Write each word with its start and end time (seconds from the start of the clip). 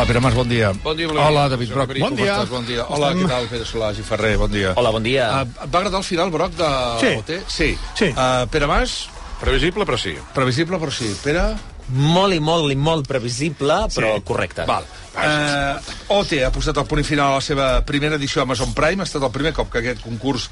Hola, 0.00 0.08
Pere 0.08 0.20
Mas, 0.20 0.32
bon 0.34 0.48
dia. 0.48 0.72
Bon 0.82 0.96
dia, 0.96 1.06
Blai. 1.08 1.26
Hola, 1.28 1.46
David 1.52 1.74
Broc, 1.74 1.90
Bon 2.00 2.14
dia. 2.16 2.32
estàs? 2.38 2.48
Bon 2.48 2.64
dia. 2.64 2.86
Hola, 2.88 3.10
què 3.12 3.26
tal, 3.28 3.46
Pere 3.50 3.66
Solàs 3.68 3.98
i 4.00 4.02
Ferrer, 4.02 4.38
bon 4.40 4.48
dia. 4.50 4.70
Hola, 4.80 4.88
bon 4.96 5.02
dia. 5.04 5.26
Uh, 5.28 5.42
et 5.44 5.68
va 5.74 5.82
agradar 5.82 5.98
el 6.00 6.06
final, 6.08 6.30
Broc, 6.32 6.54
de 6.56 6.68
Sí. 7.02 7.10
OT? 7.18 7.32
Sí. 7.46 7.68
Sí. 7.98 8.08
Uh, 8.16 8.46
Pere 8.48 8.66
Mas, 8.66 9.10
Previsible, 9.42 9.84
però 9.84 9.98
sí. 10.00 10.14
previsible, 10.32 10.78
però 10.80 10.90
sí. 10.90 11.14
Pere? 11.22 11.42
Molt 11.92 12.32
i 12.32 12.40
molt 12.40 12.72
i 12.72 12.76
molt 12.76 13.06
previsible, 13.06 13.76
però 13.92 14.14
correcte. 14.24 14.64
Val. 14.64 14.88
Uh, 15.12 15.76
OT 16.16 16.32
ha 16.46 16.50
posat 16.50 16.78
el 16.80 16.86
punt 16.88 17.04
final 17.04 17.32
a 17.32 17.34
la 17.34 17.44
seva 17.44 17.84
primera 17.84 18.16
edició 18.16 18.40
a 18.40 18.44
Amazon 18.48 18.72
Prime. 18.72 19.02
Ha 19.02 19.04
estat 19.04 19.22
el 19.22 19.30
primer 19.30 19.52
cop 19.52 19.68
que 19.70 19.82
aquest 19.84 20.00
concurs 20.00 20.48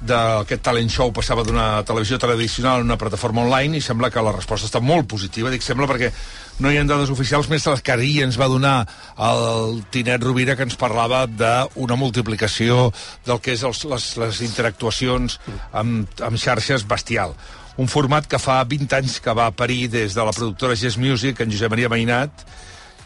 d'aquest 0.00 0.62
talent 0.62 0.90
show 0.90 1.12
passava 1.12 1.42
d'una 1.44 1.84
televisió 1.84 2.18
tradicional 2.18 2.80
a 2.80 2.82
una 2.82 2.98
plataforma 2.98 3.42
online 3.42 3.78
i 3.78 3.80
sembla 3.80 4.10
que 4.10 4.22
la 4.22 4.32
resposta 4.32 4.66
està 4.66 4.80
molt 4.82 5.06
positiva. 5.06 5.50
Dic 5.50 5.62
sembla 5.62 5.86
perquè 5.86 6.10
no 6.58 6.70
hi 6.72 6.78
ha 6.78 6.84
dades 6.86 7.10
oficials 7.14 7.48
més 7.50 7.66
les 7.70 7.82
que 7.86 7.94
ahir 7.94 8.24
ens 8.24 8.38
va 8.40 8.48
donar 8.50 8.82
el 9.28 9.82
Tinet 9.94 10.22
Rovira 10.24 10.56
que 10.58 10.66
ens 10.66 10.78
parlava 10.78 11.24
d'una 11.30 11.98
multiplicació 11.98 12.88
del 13.26 13.40
que 13.42 13.54
és 13.54 13.62
els, 13.66 13.84
les, 13.86 14.06
les 14.18 14.40
interactuacions 14.46 15.38
amb, 15.72 16.08
amb 16.24 16.40
xarxes 16.40 16.86
bestial. 16.88 17.36
Un 17.78 17.86
format 17.86 18.26
que 18.26 18.40
fa 18.42 18.58
20 18.66 18.96
anys 18.98 19.20
que 19.22 19.34
va 19.38 19.52
parir 19.54 19.86
des 19.92 20.16
de 20.16 20.24
la 20.26 20.34
productora 20.34 20.74
Gess 20.76 20.98
Music, 20.98 21.38
en 21.40 21.52
Josep 21.52 21.70
Maria 21.70 21.90
Mainat, 21.92 22.42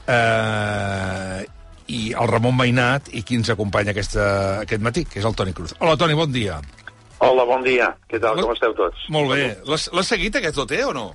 eh, 0.08 1.42
i 1.92 2.00
el 2.16 2.30
Ramon 2.30 2.56
Mainat 2.56 3.10
i 3.12 3.20
qui 3.20 3.36
ens 3.36 3.52
acompanya 3.52 3.92
aquesta, 3.92 4.24
aquest 4.62 4.80
matí, 4.80 5.04
que 5.04 5.20
és 5.20 5.28
el 5.28 5.36
Toni 5.36 5.52
Cruz. 5.52 5.74
Hola, 5.80 5.98
Toni, 6.00 6.16
bon 6.16 6.32
dia. 6.32 6.56
Hola, 7.22 7.44
bon 7.44 7.60
dia. 7.66 7.90
Què 8.08 8.18
tal? 8.22 8.40
Com 8.40 8.56
esteu 8.56 8.72
tots? 8.78 9.04
Molt 9.12 9.34
bé. 9.34 9.44
L'has 9.68 10.08
seguit, 10.08 10.40
aquest 10.40 10.56
OT, 10.64 10.72
o 10.88 10.96
no? 10.96 11.10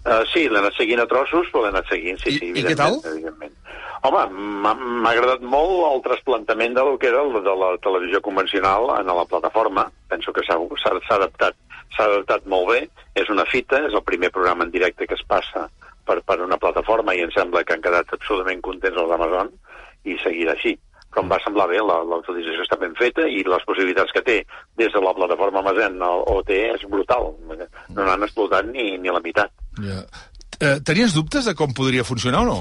Uh, 0.00 0.22
sí, 0.32 0.46
l'he 0.48 0.58
anat 0.58 0.72
seguint 0.78 1.00
a 1.02 1.06
trossos, 1.06 1.48
però 1.52 1.62
l'he 1.66 1.72
anat 1.74 1.86
seguint, 1.90 2.18
sí, 2.22 2.30
I- 2.30 2.38
sí, 2.38 2.46
i 2.56 2.62
què 2.64 2.74
tal? 2.76 2.94
evidentment, 3.04 3.12
evidentment. 3.12 3.56
Home, 4.02 4.22
m'ha 4.64 5.10
agradat 5.10 5.42
molt 5.44 5.82
el 5.92 6.00
trasplantament 6.06 6.72
del 6.74 6.94
que 6.98 7.08
era 7.10 7.20
el 7.22 7.34
de 7.44 7.54
la 7.62 7.76
televisió 7.84 8.22
convencional 8.24 8.88
en 8.98 9.06
la 9.12 9.26
plataforma. 9.28 9.90
Penso 10.08 10.32
que 10.32 10.40
s'ha 10.46 10.56
adaptat 10.56 11.54
adaptat 12.00 12.46
molt 12.46 12.68
bé. 12.70 12.88
És 13.14 13.28
una 13.28 13.44
fita, 13.44 13.76
és 13.84 13.92
el 13.92 14.02
primer 14.02 14.30
programa 14.32 14.64
en 14.64 14.70
directe 14.70 15.06
que 15.06 15.14
es 15.18 15.22
passa 15.28 15.66
per, 16.06 16.22
per 16.22 16.40
una 16.40 16.56
plataforma 16.56 17.12
i 17.14 17.20
em 17.20 17.30
sembla 17.34 17.62
que 17.62 17.74
han 17.74 17.82
quedat 17.84 18.08
absolutament 18.16 18.62
contents 18.62 18.96
els 18.96 19.10
d'Amazon 19.10 19.50
i 20.08 20.16
seguirà 20.22 20.54
així. 20.56 20.78
Però 21.10 21.20
em 21.26 21.28
va 21.28 21.40
semblar 21.44 21.66
bé, 21.68 21.76
la- 21.82 22.00
l'autorització 22.06 22.62
està 22.64 22.78
ben 22.80 22.94
feta 22.96 23.26
i 23.28 23.42
les 23.44 23.64
possibilitats 23.68 24.12
que 24.16 24.22
té 24.22 24.38
des 24.78 24.92
de 24.94 25.00
la 25.02 25.12
plataforma 25.12 25.58
Amazon 25.60 26.00
o 26.00 26.38
OT 26.38 26.48
és 26.56 26.88
brutal. 26.88 27.34
No 27.90 28.04
n'han 28.06 28.22
explotat 28.22 28.64
ni, 28.72 28.96
ni 28.96 29.10
la 29.12 29.20
meitat. 29.20 29.50
Ja. 29.78 30.02
Eh, 30.60 30.78
tenies 30.84 31.14
dubtes 31.14 31.46
de 31.46 31.54
com 31.54 31.72
podria 31.72 32.04
funcionar 32.04 32.42
o 32.42 32.48
no? 32.50 32.60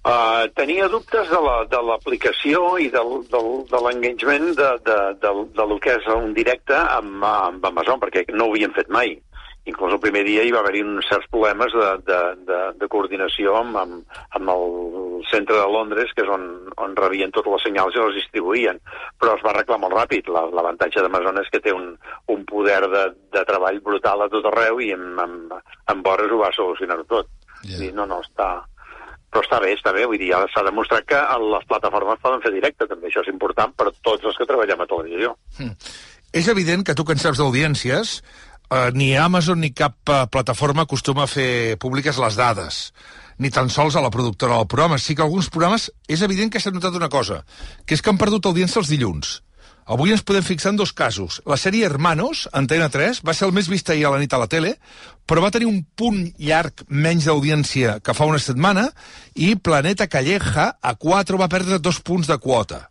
Uh, 0.00 0.46
tenia 0.56 0.86
dubtes 0.88 1.28
de 1.28 1.40
la- 1.44 1.64
de 1.68 1.76
l'aplicació 1.84 2.78
i 2.80 2.86
del, 2.88 3.10
del, 3.28 3.48
de 3.68 3.80
l'engagement 3.84 4.46
de, 4.56 4.68
de, 4.86 4.94
de, 5.20 5.32
de 5.58 5.66
lo 5.68 5.76
que 5.78 5.92
és 5.92 6.06
un 6.14 6.32
directe 6.32 6.72
amb, 6.72 7.20
amb 7.24 7.66
Amazon, 7.68 8.00
perquè 8.00 8.22
no 8.32 8.46
ho 8.46 8.54
havien 8.54 8.72
fet 8.72 8.88
mai. 8.88 9.12
Inclús 9.70 9.94
el 9.96 10.00
primer 10.02 10.24
dia 10.26 10.42
hi 10.44 10.50
va 10.54 10.60
haver-hi 10.64 10.82
uns 10.84 11.06
certs 11.08 11.28
problemes 11.32 11.72
de, 11.76 11.88
de, 12.08 12.18
de, 12.48 12.60
de 12.80 12.88
coordinació 12.92 13.54
amb, 13.60 13.76
amb, 13.80 14.18
amb 14.38 14.52
el 14.54 15.24
centre 15.30 15.56
de 15.60 15.66
Londres, 15.70 16.10
que 16.16 16.24
és 16.26 16.30
on, 16.32 16.46
on 16.80 16.96
rebien 16.98 17.30
totes 17.34 17.52
les 17.54 17.66
senyals 17.68 17.94
i 17.96 18.02
les 18.02 18.16
distribuïen. 18.20 18.80
Però 19.20 19.36
es 19.38 19.44
va 19.46 19.52
arreglar 19.54 19.78
molt 19.82 19.94
ràpid. 19.96 20.28
La- 20.32 20.48
L'avantatge 20.50 21.04
d'Amazon 21.04 21.38
és 21.44 21.50
que 21.52 21.60
té 21.64 21.72
un, 21.76 21.92
un 22.34 22.42
poder 22.48 22.80
de, 22.90 23.04
de 23.36 23.44
treball 23.48 23.78
brutal 23.84 24.26
a 24.26 24.30
tot 24.32 24.48
arreu 24.50 24.80
i 24.82 24.90
en, 24.96 25.06
en, 25.22 25.38
en 25.94 26.02
hores 26.04 26.32
ho 26.34 26.42
va 26.42 26.50
solucionar 26.56 26.98
tot. 27.08 27.30
Ja. 27.62 27.76
Yeah. 27.76 27.94
No, 27.94 28.06
no, 28.08 28.18
està, 28.24 28.48
però 29.30 29.44
està 29.44 29.58
bé, 29.62 29.74
està 29.76 29.92
bé, 29.94 30.06
vull 30.08 30.18
dir, 30.18 30.32
ara 30.34 30.48
s'ha 30.50 30.64
demostrat 30.66 31.04
que 31.06 31.18
les 31.44 31.66
plataformes 31.70 32.18
poden 32.24 32.40
fer 32.42 32.50
directe, 32.54 32.88
també 32.90 33.10
això 33.10 33.20
és 33.22 33.28
important 33.30 33.70
per 33.78 33.90
tots 34.02 34.24
els 34.26 34.38
que 34.40 34.46
treballem 34.48 34.80
a 34.82 34.88
televisió. 34.90 35.34
És 36.32 36.48
evident 36.50 36.82
que 36.86 36.94
tu 36.98 37.04
que 37.04 37.14
en 37.14 37.20
saps 37.22 37.38
d'audiències, 37.42 38.16
eh, 38.70 38.90
ni 38.94 39.16
Amazon 39.16 39.60
ni 39.60 39.72
cap 39.74 39.98
eh, 40.08 40.22
plataforma 40.30 40.86
acostuma 40.86 41.26
a 41.26 41.30
fer 41.30 41.76
públiques 41.82 42.18
les 42.22 42.38
dades, 42.38 42.80
ni 43.38 43.50
tan 43.50 43.70
sols 43.70 43.96
a 43.96 44.04
la 44.04 44.10
productora 44.14 44.56
del 44.56 44.70
programa. 44.70 44.98
Sí 44.98 45.16
que 45.16 45.26
alguns 45.26 45.50
programes 45.50 45.90
és 46.08 46.22
evident 46.22 46.52
que 46.52 46.62
s'ha 46.62 46.72
notat 46.72 46.96
una 46.96 47.10
cosa, 47.12 47.44
que 47.84 47.96
és 47.96 48.02
que 48.02 48.12
han 48.12 48.20
perdut 48.20 48.46
audiència 48.46 48.80
els 48.82 48.92
dilluns. 48.92 49.40
Avui 49.90 50.12
ens 50.14 50.22
podem 50.22 50.44
fixar 50.46 50.70
en 50.70 50.78
dos 50.78 50.92
casos. 50.94 51.40
La 51.50 51.56
sèrie 51.58 51.86
Hermanos, 51.88 52.44
Antena 52.54 52.86
3, 52.92 53.24
va 53.26 53.34
ser 53.34 53.48
el 53.48 53.54
més 53.56 53.66
vista 53.66 53.90
ahir 53.90 54.04
a 54.06 54.12
la 54.14 54.20
nit 54.22 54.30
a 54.32 54.38
la 54.38 54.46
tele, 54.46 54.76
però 55.26 55.42
va 55.42 55.50
tenir 55.50 55.66
un 55.66 55.80
punt 55.98 56.20
llarg 56.38 56.84
menys 56.86 57.26
d'audiència 57.26 57.96
que 57.98 58.14
fa 58.14 58.28
una 58.30 58.38
setmana, 58.38 58.86
i 59.34 59.56
Planeta 59.56 60.06
Calleja, 60.06 60.68
a 60.78 60.94
4, 60.94 61.40
va 61.40 61.50
perdre 61.50 61.80
dos 61.82 61.98
punts 62.06 62.30
de 62.30 62.38
quota. 62.38 62.84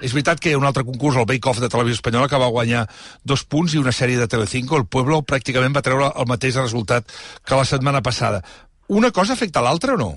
És 0.00 0.12
veritat 0.14 0.38
que 0.38 0.50
hi 0.50 0.54
ha 0.54 0.60
un 0.60 0.66
altre 0.68 0.84
concurs, 0.86 1.16
el 1.18 1.26
Bake 1.26 1.50
Off 1.50 1.58
de 1.62 1.70
Televisió 1.72 1.98
Espanyola, 1.98 2.28
que 2.30 2.38
va 2.38 2.52
guanyar 2.54 2.84
dos 3.24 3.42
punts 3.44 3.74
i 3.74 3.82
una 3.82 3.94
sèrie 3.94 4.20
de 4.20 4.28
Telecinco, 4.30 4.78
el 4.78 4.86
Pueblo, 4.86 5.22
pràcticament 5.26 5.74
va 5.74 5.82
treure 5.82 6.12
el 6.14 6.30
mateix 6.30 6.60
resultat 6.60 7.10
que 7.44 7.58
la 7.58 7.66
setmana 7.66 8.02
passada. 8.02 8.44
Una 8.88 9.10
cosa 9.10 9.34
afecta 9.34 9.64
l'altra 9.64 9.98
o 9.98 10.00
no? 10.00 10.12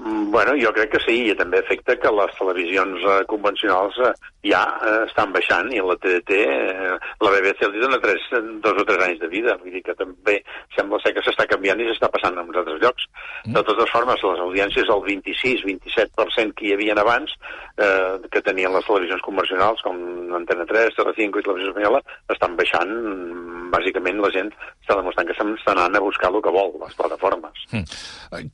Mm, 0.00 0.20
Bueno, 0.30 0.52
jo 0.54 0.70
crec 0.72 0.92
que 0.94 1.00
sí, 1.02 1.16
i 1.26 1.34
també 1.34 1.58
afecta 1.58 1.96
que 1.98 2.10
les 2.14 2.34
televisions 2.38 3.02
eh, 3.02 3.14
convencionals 3.28 3.96
eh, 3.98 4.12
ja 4.46 4.60
eh, 4.86 4.92
estan 5.08 5.32
baixant 5.34 5.72
i 5.74 5.80
la 5.82 5.96
TDT, 5.98 6.36
eh, 6.46 6.92
la 7.24 7.32
BBC 7.34 7.66
els 7.66 7.78
dona 7.82 7.98
tres, 8.02 8.28
dos 8.62 8.78
o 8.78 8.84
tres 8.86 9.02
anys 9.08 9.18
de 9.24 9.30
vida, 9.32 9.56
vull 9.58 9.74
dir 9.74 9.82
que 9.82 9.96
també 9.98 10.36
sembla 10.76 11.00
ser 11.02 11.12
que 11.16 11.24
s'està 11.26 11.48
canviant 11.50 11.82
i 11.82 11.88
s'està 11.90 12.08
passant 12.14 12.38
en 12.38 12.46
uns 12.46 12.60
altres 12.62 12.78
llocs. 12.84 13.08
De 13.56 13.64
totes 13.66 13.90
formes, 13.90 14.22
les 14.22 14.44
audiències 14.46 14.86
del 14.86 15.02
26-27% 15.08 16.54
que 16.54 16.68
hi 16.68 16.74
havia 16.76 16.94
abans, 17.02 17.34
eh, 17.82 18.16
que 18.30 18.44
tenien 18.46 18.72
les 18.76 18.86
televisions 18.86 19.26
convencionals, 19.26 19.82
com 19.82 19.98
Antena 20.38 20.68
3, 20.70 20.94
Telecinco 20.94 21.42
i 21.42 21.48
Televisió 21.48 21.74
Espanyola, 21.74 22.02
estan 22.36 22.54
baixant, 22.56 22.90
mm, 22.90 23.70
bàsicament 23.74 24.22
la 24.22 24.30
gent 24.34 24.54
està 24.54 24.96
demostrant 24.98 25.26
que 25.26 25.34
s'estan 25.34 25.78
anant 25.78 25.96
a 25.96 26.04
buscar 26.06 26.30
el 26.30 26.40
que 26.42 26.54
vol, 26.54 26.72
les 26.84 26.94
plataformes. 26.94 27.66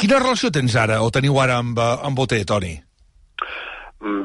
Quina 0.01 0.21
relació 0.23 0.51
tens 0.51 0.77
ara, 0.81 1.03
o 1.03 1.11
teniu 1.13 1.36
ara 1.43 1.61
amb, 1.63 1.79
eh, 1.79 1.97
amb 2.09 2.19
OT, 2.25 2.39
Toni? 2.49 2.75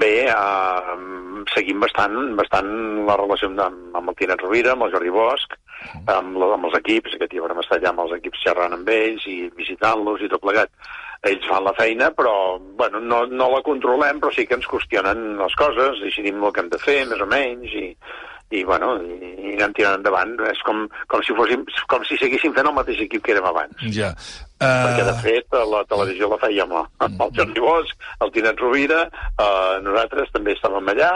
Bé, 0.02 0.16
uh, 0.28 1.44
seguim 1.54 1.80
bastant, 1.82 2.16
bastant 2.38 2.72
la 3.08 3.16
relació 3.20 3.50
amb, 3.50 3.62
amb 3.98 4.12
el 4.12 4.18
Tinet 4.20 4.42
Rovira, 4.44 4.74
amb 4.74 4.86
el 4.86 4.92
Jordi 4.94 5.14
Bosch, 5.16 5.56
amb, 6.12 6.36
amb 6.38 6.68
els 6.68 6.76
equips, 6.82 7.16
aquest 7.16 7.32
dia 7.32 7.44
vam 7.46 7.62
estar 7.64 7.80
allà 7.80 7.94
amb 7.94 8.04
els 8.06 8.18
equips 8.20 8.44
xerrant 8.44 8.76
amb 8.76 8.92
ells 8.94 9.26
i 9.32 9.38
visitant-los 9.58 10.26
i 10.26 10.30
tot 10.32 10.44
plegat. 10.44 10.74
Ells 11.30 11.46
fan 11.46 11.64
la 11.64 11.76
feina, 11.78 12.10
però 12.18 12.34
bueno, 12.78 13.00
no, 13.00 13.24
no 13.30 13.50
la 13.54 13.62
controlem, 13.66 14.20
però 14.20 14.34
sí 14.34 14.48
que 14.50 14.58
ens 14.58 14.68
qüestionen 14.70 15.38
les 15.38 15.56
coses, 15.58 16.02
decidim 16.02 16.42
el 16.44 16.54
que 16.54 16.64
hem 16.64 16.72
de 16.74 16.82
fer, 16.82 17.00
més 17.10 17.22
o 17.22 17.30
menys, 17.30 17.76
i, 17.78 17.92
i 18.51 18.63
bueno, 18.67 18.94
i, 19.01 19.31
i 19.51 19.56
anem 19.57 19.75
tirant 19.78 20.00
endavant. 20.00 20.38
És 20.51 20.62
com, 20.67 20.85
com, 21.12 21.23
si 21.25 21.35
fóssim, 21.38 21.66
com 21.91 22.07
si 22.07 22.19
seguíssim 22.22 22.56
fent 22.56 22.69
el 22.69 22.78
mateix 22.78 23.03
equip 23.07 23.25
que 23.25 23.35
érem 23.35 23.47
abans. 23.51 23.84
Ja. 23.95 24.13
Perquè, 24.62 25.06
de 25.07 25.13
Uh, 25.16 25.22
fet, 25.23 25.56
la 25.72 25.79
televisió 25.89 26.28
la 26.29 26.38
fèiem 26.38 26.73
amb 26.78 27.23
el 27.25 27.31
Jordi 27.34 27.63
Bosch, 27.63 27.95
el 28.22 28.29
Tinet 28.35 28.59
Rovira, 28.62 29.07
eh, 29.09 29.79
nosaltres 29.81 30.29
també 30.35 30.53
estàvem 30.53 30.91
allà, 30.94 31.09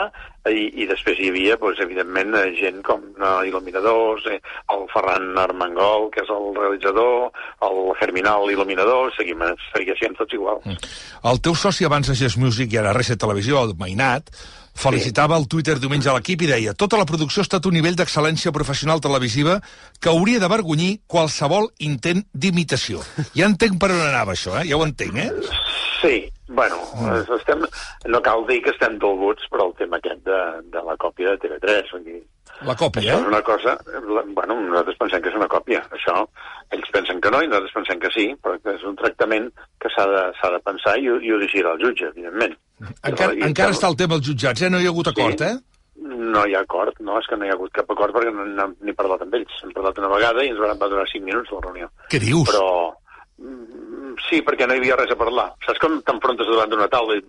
i, 0.50 0.64
i 0.82 0.86
després 0.90 1.20
hi 1.20 1.30
havia, 1.30 1.54
doncs, 1.60 1.78
evidentment, 1.84 2.34
eh, 2.40 2.50
gent 2.58 2.82
com 2.86 3.04
eh, 3.14 3.30
il·luminadors, 3.46 4.26
eh, 4.34 4.40
el 4.74 4.84
Ferran 4.90 5.30
Armengol, 5.38 6.08
que 6.14 6.24
és 6.26 6.34
el 6.34 6.50
realitzador, 6.58 7.30
el 7.68 7.80
Germinal 8.02 8.50
il·luminador, 8.50 9.14
seguim, 9.14 9.46
segueixen 9.70 10.18
tots 10.18 10.34
igual. 10.34 10.62
el 10.66 11.42
teu 11.42 11.54
soci 11.54 11.86
abans 11.86 12.10
de 12.10 12.18
Gest 12.18 12.42
Music 12.42 12.74
i 12.74 12.82
ara 12.82 12.94
Reset 12.98 13.22
Televisió, 13.22 13.62
el 13.62 13.78
Mainat, 13.78 14.34
felicitava 14.76 15.36
al 15.36 15.48
Twitter 15.48 15.78
diumenge 15.80 16.10
a 16.10 16.14
l'equip 16.16 16.44
i 16.44 16.50
deia 16.50 16.74
tota 16.76 16.98
la 17.00 17.06
producció 17.08 17.42
ha 17.42 17.48
estat 17.48 17.66
un 17.66 17.76
nivell 17.78 17.96
d'excel·lència 17.98 18.52
professional 18.54 19.00
televisiva 19.00 19.58
que 20.00 20.12
hauria 20.12 20.42
d'avergonyir 20.42 21.00
qualsevol 21.08 21.70
intent 21.90 22.24
d'imitació. 22.32 23.02
Ja 23.38 23.48
entenc 23.48 23.80
per 23.80 23.92
on 23.94 24.02
anava 24.04 24.36
això, 24.36 24.56
eh? 24.60 24.66
Ja 24.70 24.78
ho 24.78 24.84
entenc, 24.86 25.16
eh? 25.16 25.30
Sí, 26.00 26.16
bueno, 26.48 26.78
mm. 26.94 27.36
estem, 27.38 27.64
no 28.12 28.22
cal 28.22 28.44
dir 28.46 28.60
que 28.62 28.74
estem 28.74 28.98
dolguts 29.02 29.48
per 29.50 29.62
al 29.64 29.74
tema 29.80 29.98
aquest 30.00 30.22
de, 30.28 30.40
de 30.72 30.82
la 30.86 30.96
còpia 31.00 31.34
de 31.34 31.40
TV3. 31.46 31.92
Vull 31.94 32.04
dir, 32.06 32.20
La 32.64 32.74
còpia, 32.74 33.02
Això 33.02 33.18
és 33.20 33.24
eh? 33.24 33.28
una 33.28 33.42
cosa... 33.42 33.76
la- 34.08 34.24
Bueno, 34.36 34.54
nosaltres 34.60 34.96
pensem 34.96 35.20
que 35.22 35.28
és 35.28 35.36
una 35.36 35.48
còpia. 35.48 35.82
Això, 35.92 36.14
ells 36.72 36.90
pensen 36.94 37.20
que 37.20 37.30
no 37.30 37.42
i 37.42 37.48
nosaltres 37.48 37.74
pensem 37.76 38.00
que 38.00 38.10
sí, 38.14 38.26
però 38.42 38.56
que 38.62 38.74
és 38.78 38.82
un 38.88 38.96
tractament 38.96 39.50
que 39.82 39.90
s'ha 39.92 40.06
de, 40.08 40.22
de 40.56 40.60
pensar 40.64 40.96
i, 40.98 41.04
i 41.06 41.32
ho 41.32 41.38
decidirà 41.42 41.72
el 41.76 41.82
jutge, 41.84 42.08
evidentment. 42.14 42.54
Encara, 43.04 43.34
I- 43.34 43.42
encara 43.50 43.72
està 43.76 43.88
el 43.92 43.96
tema 44.00 44.14
als 44.16 44.26
jutjats, 44.28 44.62
eh? 44.62 44.70
No 44.72 44.80
hi 44.80 44.86
ha 44.88 44.92
hagut 44.94 45.08
acord, 45.12 45.38
Sí. 45.40 45.44
eh? 45.52 45.56
No 46.06 46.44
hi 46.46 46.54
ha 46.54 46.60
acord, 46.60 46.96
no, 47.00 47.18
és 47.18 47.26
que 47.26 47.36
no 47.36 47.44
hi 47.46 47.48
ha 47.50 47.54
hagut 47.56 47.72
cap 47.72 47.90
acord 47.90 48.14
perquè 48.14 48.32
no 48.32 48.44
n'hem 48.46 48.74
ni 48.84 48.92
parlat 48.96 49.22
amb 49.24 49.34
ells. 49.34 49.52
Hem 49.64 49.72
parlat 49.76 49.98
una 49.98 50.08
vegada 50.12 50.44
i 50.44 50.50
ens 50.52 50.58
van 50.60 50.78
va 50.78 50.88
durar 50.92 51.06
5 51.12 51.24
minuts 51.24 51.50
la 51.52 51.60
reunió. 51.64 51.88
Què 52.12 52.20
dius? 52.20 52.48
Però 52.50 52.92
mm, 53.40 54.16
sí, 54.28 54.42
perquè 54.46 54.66
no 54.68 54.74
hi 54.76 54.82
havia 54.82 54.96
res 55.00 55.12
a 55.12 55.16
parlar. 55.18 55.48
Saps 55.66 55.80
com 55.82 55.98
t'enfrontes 56.04 56.46
davant 56.50 56.70
d'una 56.72 56.88
taula 56.92 57.16
i 57.16 57.24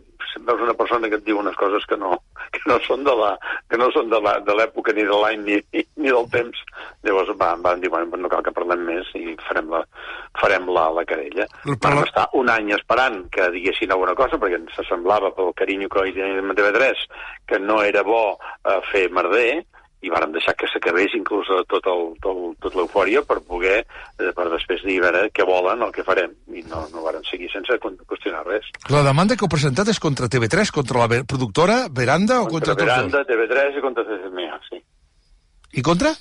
veus 0.46 0.62
una 0.62 0.74
persona 0.74 1.10
que 1.10 1.16
et 1.20 1.24
diu 1.26 1.40
unes 1.40 1.56
coses 1.56 1.86
que 1.86 1.98
no, 1.98 2.18
que 2.52 2.62
no 2.68 2.78
són 2.86 3.04
de 3.04 3.14
la 3.16 3.32
que 3.70 3.78
no 3.78 3.90
són 3.92 4.10
de 4.10 4.20
la- 4.22 4.40
de 4.40 4.54
l'època 4.56 4.94
ni 4.94 5.04
de 5.04 5.18
l'any 5.22 5.42
ni, 5.46 5.58
ni 5.98 6.10
del 6.12 6.28
temps. 6.32 6.60
Llavors 7.04 7.30
va, 7.40 7.56
van 7.56 7.80
dir, 7.82 7.90
bueno, 7.90 8.18
no 8.18 8.30
cal 8.30 8.44
que 8.44 8.52
parlem 8.56 8.84
més 8.88 9.10
i 9.16 9.36
farem 9.48 9.70
la, 9.72 9.84
farem 10.40 10.68
la, 10.70 10.90
la 10.92 11.06
querella. 11.06 11.48
Vam 11.66 12.04
estar 12.04 12.28
un 12.34 12.50
any 12.50 12.72
esperant 12.76 13.30
que 13.32 13.50
diguessin 13.52 13.92
alguna 13.92 14.16
cosa, 14.16 14.38
perquè 14.38 14.60
ens 14.60 14.78
semblava 14.88 15.32
pel 15.36 15.54
carinyo 15.56 15.90
que 15.90 16.08
hi 16.10 16.14
tenim 16.14 16.52
a 16.52 16.58
TV3 16.58 17.08
que 17.48 17.60
no 17.60 17.82
era 17.84 18.04
bo 18.04 18.38
eh, 18.66 18.80
fer 18.92 19.10
merder, 19.12 19.64
i 20.06 20.12
vàrem 20.14 20.34
deixar 20.36 20.54
que 20.58 20.70
s'acabés 20.70 21.16
inclús 21.18 21.50
eh, 21.54 21.64
tot 21.72 21.88
el, 21.90 22.04
tot, 22.22 22.42
tot 22.62 22.78
l'eufòria 22.78 23.24
per 23.26 23.40
poder, 23.46 23.80
eh, 23.82 24.32
per 24.38 24.46
després 24.54 24.84
dir 24.86 25.00
a 25.02 25.08
veure 25.08 25.24
què 25.34 25.46
volen, 25.48 25.82
el 25.82 25.94
que 25.96 26.06
farem, 26.06 26.36
i 26.54 26.62
no, 26.70 26.84
no 26.94 27.06
varen 27.06 27.26
seguir 27.30 27.50
sense 27.54 27.80
qüestionar 27.82 28.44
res. 28.46 28.70
La 28.94 29.04
demanda 29.08 29.36
que 29.36 29.48
heu 29.48 29.52
presentat 29.52 29.90
és 29.90 30.02
contra 30.04 30.30
TV3, 30.30 30.74
contra 30.76 31.04
la 31.04 31.24
productora, 31.26 31.80
Veranda 31.90 32.42
o 32.44 32.48
contra, 32.52 32.78
Contra 32.78 32.94
Veranda, 32.94 33.26
TV3 33.26 33.80
i 33.80 33.86
contra 33.86 34.06
CCMA, 34.06 34.62
sí. 34.70 34.82
I 35.78 35.84
contra? 35.84 36.14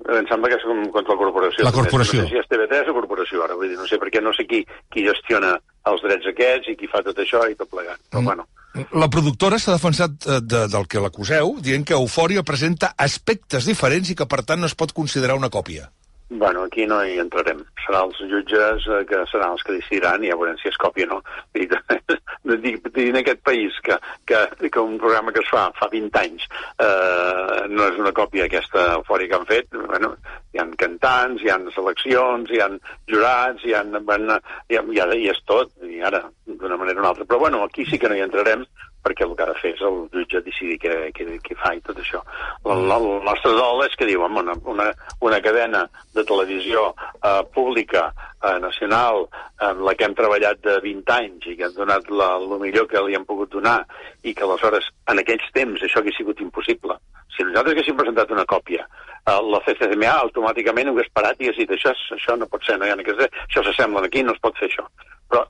Em 0.00 0.26
sembla 0.30 0.48
que 0.48 0.56
és 0.56 0.64
contra 0.64 1.12
la 1.12 1.20
corporació. 1.20 1.64
La 1.66 1.74
corporació. 1.76 2.22
No 2.22 2.30
sé 2.30 2.32
si 2.32 2.40
és 2.40 2.48
TV3 2.48 2.88
o 2.88 2.96
corporació, 2.96 3.44
ara. 3.44 3.56
Vull 3.58 3.68
dir, 3.68 3.76
no 3.76 3.84
sé 3.88 4.00
perquè 4.00 4.22
no 4.24 4.32
sé 4.32 4.46
qui, 4.48 4.62
qui 4.88 5.04
gestiona 5.04 5.58
els 5.86 6.02
drets 6.02 6.26
aquests 6.26 6.68
i 6.68 6.76
qui 6.76 6.88
fa 6.90 7.02
tot 7.02 7.16
això 7.18 7.44
i 7.50 7.54
tot 7.56 7.70
plegat. 7.70 8.00
Però, 8.10 8.20
Mm. 8.20 8.24
bueno, 8.24 8.46
La 8.94 9.08
productora 9.10 9.58
s'ha 9.58 9.72
defensat 9.72 10.12
eh, 10.26 10.40
de, 10.40 10.68
del 10.68 10.86
que 10.86 11.00
l'acuseu, 11.00 11.56
dient 11.60 11.84
que 11.84 11.94
Eufòria 11.94 12.44
presenta 12.46 12.94
aspectes 12.96 13.66
diferents 13.66 14.10
i 14.10 14.14
que, 14.14 14.26
per 14.26 14.44
tant, 14.44 14.60
no 14.60 14.66
es 14.66 14.76
pot 14.76 14.92
considerar 14.92 15.34
una 15.34 15.50
còpia. 15.50 15.90
Bueno, 16.32 16.62
aquí 16.62 16.86
no 16.86 17.00
hi 17.04 17.18
entrarem. 17.18 17.64
Seran 17.82 18.06
els 18.06 18.18
jutges 18.30 18.84
eh, 18.86 19.00
que 19.08 19.24
seran 19.26 19.56
els 19.56 19.64
que 19.66 19.74
decidiran 19.74 20.22
i 20.22 20.28
ja 20.30 20.36
veurem 20.38 20.60
si 20.60 20.68
es 20.70 20.78
còpia 20.78 21.08
o 21.08 21.16
no. 21.16 21.18
Dic, 22.62 22.86
en 23.02 23.18
aquest 23.18 23.42
país 23.46 23.74
que, 23.82 23.96
que, 24.30 24.38
que 24.70 24.80
un 24.80 24.94
programa 25.02 25.34
que 25.34 25.42
es 25.42 25.50
fa 25.50 25.64
fa 25.74 25.88
20 25.90 26.20
anys 26.20 26.46
eh, 26.82 27.66
no 27.74 27.88
és 27.90 27.98
una 27.98 28.14
còpia 28.14 28.46
aquesta 28.46 28.86
eufòria 29.00 29.32
que 29.32 29.40
han 29.40 29.48
fet. 29.50 29.74
Bueno, 29.74 30.12
hi 30.54 30.62
han 30.62 30.70
cantants, 30.78 31.42
hi 31.42 31.50
han 31.50 31.66
seleccions, 31.74 32.54
hi 32.54 32.62
han 32.62 32.78
jurats, 33.10 33.66
hi 33.66 33.74
han, 33.74 33.98
hi, 33.98 34.78
ha, 34.78 34.84
hi, 34.86 35.02
ha, 35.02 35.08
hi 35.18 35.26
és 35.34 35.42
tot, 35.50 35.74
i 35.82 35.98
ara, 36.06 36.22
d'una 36.46 36.78
manera 36.78 37.02
o 37.02 37.02
una 37.02 37.10
altra. 37.10 37.26
Però 37.26 37.42
bueno, 37.42 37.64
aquí 37.66 37.86
sí 37.90 37.98
que 37.98 38.08
no 38.08 38.14
hi 38.14 38.22
entrarem 38.22 38.62
perquè 39.04 39.26
el 39.26 39.34
que 39.36 39.44
ha 39.44 39.50
de 39.50 39.58
fer 39.60 39.72
és 39.74 39.82
el 39.86 39.98
jutge 40.14 40.42
decidir 40.46 40.78
què, 40.82 40.94
què, 41.16 41.26
què 41.44 41.56
fa 41.60 41.72
i 41.76 41.82
tot 41.84 41.98
això. 42.00 42.20
El, 42.64 42.84
el 42.96 43.06
nostre 43.26 43.52
dol 43.56 43.84
és 43.86 43.96
que 43.98 44.08
diu, 44.08 44.24
home, 44.26 44.42
una, 44.44 44.56
una, 44.72 44.88
una 45.26 45.40
cadena 45.44 45.84
de 46.16 46.24
televisió 46.28 46.90
eh, 46.92 47.40
pública, 47.54 48.10
eh, 48.42 48.58
nacional, 48.60 49.26
en 49.68 49.84
la 49.84 49.94
que 49.94 50.08
hem 50.08 50.16
treballat 50.18 50.60
de 50.64 50.78
20 50.84 51.14
anys 51.16 51.48
i 51.50 51.56
que 51.58 51.68
hem 51.68 51.76
donat 51.76 52.10
la, 52.10 52.32
el 52.40 52.56
millor 52.62 52.88
que 52.90 53.02
li 53.04 53.16
hem 53.16 53.26
pogut 53.28 53.52
donar 53.52 53.78
i 54.24 54.34
que 54.34 54.46
aleshores, 54.46 54.90
en 55.12 55.22
aquells 55.22 55.48
temps, 55.56 55.84
això 55.84 56.00
hagués 56.00 56.18
sigut 56.20 56.40
impossible. 56.44 56.96
Si 57.34 57.46
nosaltres 57.46 57.76
haguéssim 57.76 57.96
presentat 57.96 58.32
una 58.34 58.46
còpia, 58.48 58.86
eh, 59.20 59.38
la 59.54 59.62
CCMA 59.66 60.16
automàticament 60.26 60.90
ho 60.90 60.96
hagués 60.96 61.12
parat 61.14 61.40
i 61.40 61.48
hagués 61.48 61.64
dit 61.64 61.76
això, 61.76 61.94
això 62.16 62.36
no 62.36 62.48
pot 62.50 62.64
ser, 62.66 62.78
no 62.78 62.88
hi 62.88 62.92
ha 62.94 62.98
això 63.00 63.64
s'assemblen 63.64 64.08
aquí, 64.08 64.24
no 64.24 64.36
es 64.36 64.44
pot 64.44 64.56
fer 64.60 64.68
això. 64.70 64.86
Però 65.30 65.46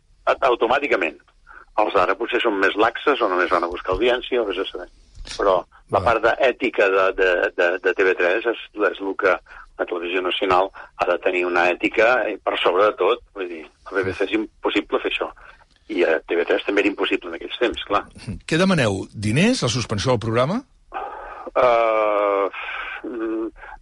automàticament, 0.51 1.19
els 1.85 1.97
d'ara 1.97 2.17
potser 2.19 2.41
són 2.43 2.59
més 2.61 2.77
laxes 2.79 3.21
o 3.21 3.29
només 3.31 3.51
van 3.53 3.67
a 3.67 3.71
buscar 3.71 3.95
audiència 3.95 4.43
o 4.43 4.47
vés 4.49 4.61
a 4.63 4.67
saber. 4.69 4.89
Però 5.37 5.61
la 5.93 6.01
part 6.05 6.23
d'ètica 6.25 6.89
de, 6.91 7.07
de, 7.19 7.31
de, 7.57 7.69
de 7.85 7.95
TV3 7.99 8.47
és, 8.53 8.65
és 8.91 9.03
el 9.03 9.15
que 9.21 9.35
la 9.81 9.87
televisió 9.89 10.23
nacional 10.23 10.71
ha 11.01 11.07
de 11.09 11.19
tenir 11.25 11.45
una 11.49 11.67
ètica 11.73 12.13
eh, 12.29 12.37
per 12.45 12.59
sobre 12.61 12.91
de 12.91 12.97
tot. 13.01 13.23
Vull 13.37 13.49
dir, 13.51 13.63
a 13.89 13.95
BBC 13.97 14.29
és 14.29 14.37
impossible 14.39 15.01
fer 15.03 15.13
això. 15.13 15.31
I 15.91 16.05
a 16.07 16.19
TV3 16.31 16.67
també 16.67 16.85
era 16.85 16.93
impossible 16.93 17.33
en 17.33 17.39
aquells 17.39 17.59
temps, 17.59 17.87
clar. 17.89 18.05
Què 18.47 18.61
demaneu? 18.61 19.05
Diners? 19.11 19.65
La 19.67 19.73
suspensió 19.73 20.13
del 20.15 20.23
programa? 20.23 20.61
Uh, 21.51 22.47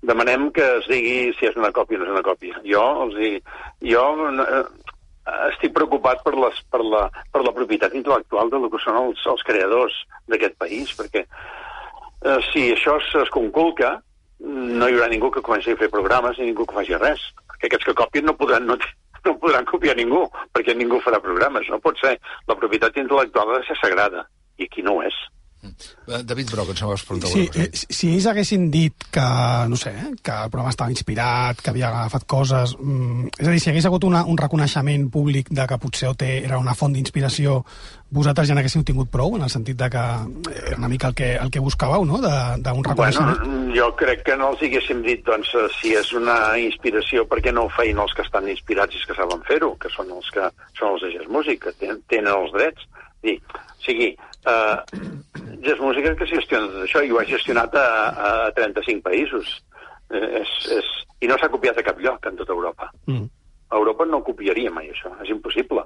demanem 0.09 0.49
que 0.57 0.65
es 0.79 0.89
digui 0.89 1.35
si 1.37 1.51
és 1.51 1.59
una 1.61 1.73
còpia 1.77 1.99
o 1.99 2.01
no 2.01 2.09
és 2.09 2.15
una 2.17 2.25
còpia. 2.25 2.63
Jo 2.65 2.85
els 3.05 3.19
hi, 3.21 3.33
jo 3.91 4.05
uh, 4.25 4.63
estic 5.49 5.75
preocupat 5.77 6.23
per, 6.25 6.35
les, 6.39 6.59
per, 6.73 6.83
la, 6.85 7.07
per 7.33 7.45
la 7.45 7.55
propietat 7.57 7.95
intel·lectual 7.99 8.53
del 8.53 8.69
que 8.73 8.83
són 8.83 8.99
els, 9.01 9.25
els 9.33 9.45
creadors 9.47 9.97
d'aquest 10.31 10.59
país, 10.61 10.93
perquè 10.99 11.25
uh, 11.29 12.39
si 12.51 12.69
això 12.75 12.99
es 13.23 13.33
conculca, 13.35 13.97
no 14.39 14.87
hi 14.87 14.95
haurà 14.95 15.09
ningú 15.11 15.31
que 15.35 15.43
comenci 15.43 15.73
a 15.73 15.81
fer 15.81 15.91
programes 15.91 16.39
ni 16.39 16.51
ningú 16.51 16.67
que 16.67 16.79
faci 16.79 16.99
res. 16.99 17.23
Perquè 17.51 17.71
aquests 17.71 17.89
que 17.89 17.97
copien 17.99 18.29
no 18.29 18.37
podran, 18.39 18.69
no, 18.71 18.77
no 19.25 19.39
podran 19.43 19.67
copiar 19.67 19.97
ningú, 19.99 20.27
perquè 20.55 20.77
ningú 20.77 21.01
farà 21.03 21.19
programes. 21.23 21.67
No 21.73 21.81
pot 21.83 21.99
ser. 22.01 22.15
La 22.47 22.57
propietat 22.59 22.97
intel·lectual 23.03 23.51
ha 23.51 23.59
de 23.59 23.67
ser 23.67 23.79
sagrada, 23.81 24.29
i 24.59 24.69
aquí 24.71 24.85
no 24.87 24.99
ho 24.99 25.03
és. 25.07 25.19
Eh, 25.63 26.23
David 26.25 26.51
Broc, 26.53 26.69
ens 26.71 26.83
vas 26.87 27.03
preguntar 27.03 27.31
Sí, 27.33 27.41
alguna 27.49 27.65
eh, 27.65 27.71
cosa. 27.73 27.87
si 27.91 28.09
ells 28.15 28.27
haguessin 28.31 28.71
dit 28.71 28.95
que, 29.11 29.25
no 29.69 29.77
sé, 29.77 29.91
eh, 29.91 30.13
que 30.23 30.31
el 30.45 30.51
programa 30.53 30.71
estava 30.71 30.91
inspirat, 30.95 31.61
que 31.61 31.71
havia 31.71 31.89
agafat 31.91 32.25
coses... 32.31 32.77
Mm, 32.79 33.33
és 33.39 33.49
a 33.49 33.51
dir, 33.51 33.61
si 33.61 33.71
hagués 33.73 33.87
hagut 33.91 34.05
una, 34.07 34.25
un 34.25 34.39
reconeixement 34.39 35.09
públic 35.11 35.51
de 35.51 35.67
que 35.67 35.79
potser 35.83 36.09
OT 36.13 36.23
era 36.45 36.59
una 36.63 36.77
font 36.79 36.95
d'inspiració, 36.95 37.65
vosaltres 38.15 38.49
ja 38.49 38.55
n'haguéssiu 38.57 38.85
tingut 38.87 39.11
prou, 39.13 39.35
en 39.37 39.43
el 39.45 39.51
sentit 39.53 39.77
de 39.77 39.89
que 39.93 40.05
era 40.63 40.79
una 40.79 40.89
mica 40.89 41.11
el 41.11 41.15
que, 41.19 41.35
el 41.37 41.51
que 41.51 41.61
buscàveu, 41.61 42.07
no?, 42.09 42.21
de- 42.23 42.63
d'un 42.63 42.85
reconeixement. 42.87 43.43
Bueno, 43.43 43.75
jo 43.75 43.91
crec 43.99 44.23
que 44.31 44.37
no 44.39 44.53
els 44.55 44.63
haguéssim 44.63 45.03
dit, 45.03 45.25
doncs, 45.27 45.51
si 45.81 45.93
és 45.99 46.13
una 46.17 46.55
inspiració, 46.63 47.27
per 47.29 47.43
què 47.45 47.53
no 47.53 47.67
ho 47.67 47.73
feien 47.77 47.99
els 47.99 48.15
que 48.15 48.23
estan 48.23 48.49
inspirats 48.49 48.95
i 48.95 49.03
els 49.03 49.11
que 49.11 49.19
saben 49.19 49.43
fer-ho, 49.51 49.75
que 49.77 49.91
són 49.91 50.15
els 50.15 50.31
que 50.31 50.47
són 50.79 50.95
els 50.95 51.03
de 51.05 51.13
Jazz 51.19 51.29
Music, 51.29 51.65
que 51.67 51.75
tenen, 51.83 52.01
tenen 52.09 52.33
els 52.33 52.55
drets. 52.55 52.87
Dir, 53.27 53.37
o 53.51 53.83
sigui, 53.83 54.13
eh, 54.47 54.77
Jazz 55.65 55.81
Music 55.83 56.07
és 56.11 56.19
que 56.19 56.31
gestiona 56.31 56.71
tot 56.73 56.85
això, 56.85 57.03
i 57.03 57.13
ho 57.13 57.21
ha 57.21 57.27
gestionat 57.29 57.75
a, 57.79 57.89
a 58.29 58.31
35 58.57 59.05
països. 59.07 59.55
Eh, 60.11 60.43
és, 60.43 60.53
és, 60.79 60.93
I 61.25 61.31
no 61.31 61.39
s'ha 61.39 61.51
copiat 61.53 61.79
a 61.79 61.87
cap 61.87 61.99
lloc 62.03 62.27
en 62.31 62.39
tota 62.39 62.55
Europa. 62.55 62.91
Mm. 63.11 63.27
A 63.69 63.81
Europa 63.81 64.07
no 64.09 64.25
copiaria 64.25 64.73
mai 64.73 64.93
això, 64.93 65.13
és 65.25 65.33
impossible. 65.35 65.85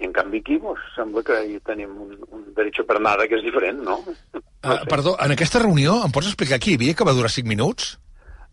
I 0.00 0.08
en 0.08 0.14
canvi 0.16 0.40
aquí 0.40 0.56
pues, 0.60 0.80
sembla 0.94 1.22
que 1.26 1.36
hi 1.44 1.58
tenim 1.66 1.90
un, 2.06 2.14
un 2.30 2.46
derecho 2.56 2.86
per 2.88 3.00
nada 3.00 3.26
que 3.28 3.36
és 3.36 3.44
diferent, 3.44 3.82
no? 3.84 4.00
no 4.06 4.46
Uh, 4.60 4.84
perdó, 4.84 5.14
en 5.24 5.32
aquesta 5.32 5.62
reunió 5.62 5.94
em 6.04 6.12
pots 6.12 6.26
explicar 6.28 6.58
qui 6.60 6.74
hi 6.74 6.76
havia 6.76 6.92
que 6.92 7.04
va 7.08 7.14
durar 7.16 7.30
5 7.32 7.48
minuts? 7.48 7.94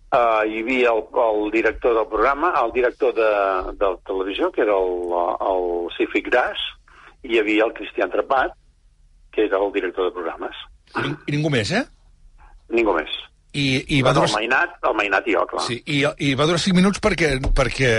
Uh, 0.07 0.45
hi 0.47 0.61
havia 0.61 0.93
el, 0.93 1.01
el 1.19 1.49
director 1.51 1.97
del 1.97 2.07
programa, 2.07 2.53
el 2.61 2.71
director 2.71 3.11
de, 3.17 3.31
de 3.75 3.89
televisió, 4.07 4.47
que 4.55 4.63
era 4.63 4.77
el, 4.79 5.11
el 5.49 5.67
Cific 5.97 6.29
Gras, 6.29 6.63
hi 7.27 7.41
havia 7.41 7.67
el 7.67 7.73
Cristian 7.75 8.13
Trapat, 8.13 8.55
que 9.37 9.45
era 9.45 9.61
el 9.61 9.71
director 9.71 10.09
de 10.09 10.11
programes. 10.17 10.57
I, 10.97 11.05
I 11.29 11.37
ningú 11.37 11.53
més, 11.53 11.71
eh? 11.77 11.83
Ningú 12.73 12.95
més. 12.97 13.13
I, 13.53 13.67
i 13.97 13.99
va 14.05 14.13
durar... 14.17 14.31
el 14.31 14.35
Mainat, 14.35 14.73
el 14.89 14.95
Mainat 14.97 15.27
i 15.29 15.35
jo, 15.37 15.43
clar. 15.49 15.63
Sí, 15.65 15.77
i, 15.93 16.01
i 16.25 16.33
va 16.37 16.47
durar 16.49 16.59
5 16.61 16.77
minuts 16.77 17.01
perquè, 17.03 17.35
perquè 17.57 17.91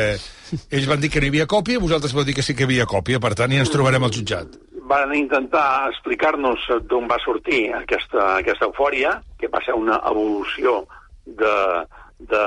ells 0.74 0.88
van 0.90 1.00
dir 1.02 1.10
que 1.14 1.22
no 1.22 1.28
hi 1.28 1.32
havia 1.32 1.46
còpia 1.50 1.78
i 1.78 1.82
vosaltres 1.82 2.14
vau 2.16 2.26
dir 2.26 2.34
que 2.36 2.44
sí 2.46 2.56
que 2.58 2.66
hi 2.66 2.68
havia 2.68 2.88
còpia, 2.90 3.22
per 3.22 3.32
tant, 3.38 3.54
ja 3.54 3.62
ens 3.62 3.72
trobarem 3.72 4.06
al 4.06 4.14
jutjat. 4.14 4.58
Van 4.90 5.14
intentar 5.14 5.88
explicar-nos 5.92 6.66
d'on 6.90 7.06
va 7.10 7.20
sortir 7.22 7.68
aquesta, 7.76 8.34
aquesta 8.40 8.66
eufòria, 8.66 9.14
que 9.38 9.50
va 9.52 9.62
ser 9.64 9.78
una 9.78 10.00
evolució 10.10 10.82
de, 11.24 11.54
de, 12.18 12.44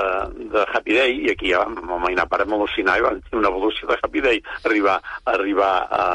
de 0.52 0.68
Happy 0.68 1.00
Day, 1.00 1.18
i 1.26 1.32
aquí 1.32 1.52
ja 1.52 1.64
vam 1.64 1.96
imaginar 1.98 2.28
per 2.28 2.42
al·lucinar, 2.44 2.98
i 2.98 3.06
van 3.08 3.20
dir 3.24 3.40
una 3.40 3.52
evolució 3.52 3.88
de 3.88 3.98
Happy 4.02 4.24
Day, 4.24 4.42
arribar, 4.68 5.00
arribar 5.32 5.74
a, 5.88 6.06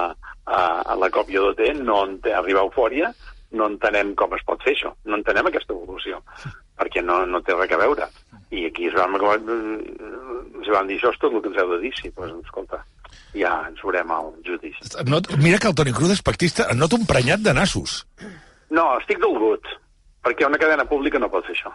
a, 0.48 0.82
a 0.82 0.96
la 0.96 1.10
còpia 1.14 1.42
d'OT, 1.44 1.62
no 1.84 2.02
arribar 2.34 2.64
a 2.64 2.70
eufòria, 2.70 3.12
no 3.52 3.68
entenem 3.72 4.14
com 4.20 4.34
es 4.36 4.44
pot 4.48 4.64
fer 4.64 4.74
això, 4.76 4.94
no 5.06 5.16
entenem 5.20 5.48
aquesta 5.48 5.76
evolució, 5.76 6.22
perquè 6.80 7.04
no, 7.04 7.22
no 7.28 7.40
té 7.44 7.56
res 7.56 7.72
a 7.72 7.80
veure. 7.84 8.08
I 8.52 8.66
aquí 8.70 8.88
es 8.88 8.96
van, 8.96 9.16
acabar- 9.16 9.40
ens 9.44 10.70
van 10.72 10.88
dir, 10.88 10.98
això 11.00 11.12
és 11.14 11.20
tot 11.22 11.34
el 11.34 11.42
que 11.44 11.52
ens 11.52 11.60
heu 11.62 11.72
de 11.76 11.80
dir, 11.84 11.92
sí, 12.00 12.12
doncs, 12.16 12.46
escolta, 12.46 12.82
ja 13.36 13.54
ens 13.70 13.82
veurem 13.84 14.12
al 14.12 14.32
judici. 14.46 14.88
Not, 15.08 15.30
mira 15.44 15.60
que 15.60 15.68
el 15.72 15.76
Toni 15.76 15.94
Cruz 15.96 16.12
és 16.16 16.24
pactista, 16.24 16.68
et 16.72 16.78
noto 16.80 16.96
un 17.00 17.06
prenyat 17.10 17.44
de 17.44 17.54
nassos. 17.56 18.02
No, 18.70 18.90
estic 19.00 19.20
dolgut, 19.24 19.64
perquè 20.24 20.48
una 20.48 20.60
cadena 20.60 20.86
pública 20.88 21.20
no 21.20 21.30
pot 21.32 21.46
fer 21.48 21.56
això. 21.56 21.72